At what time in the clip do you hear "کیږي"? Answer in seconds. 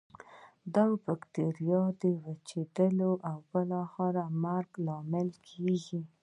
5.47-6.01